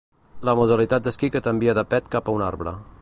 [0.49, 2.75] La modalitat d'esquí que t'envia de pet cap a un arbre.